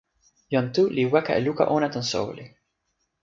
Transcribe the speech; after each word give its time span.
jan 0.53 0.67
Tu 0.73 0.83
li 0.95 1.03
weka 1.11 1.31
e 1.39 1.41
luka 1.45 1.63
ona 1.75 1.87
tan 1.93 2.03
soweli. 2.11 2.45